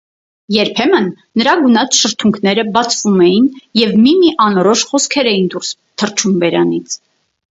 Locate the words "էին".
3.27-3.45, 5.35-5.51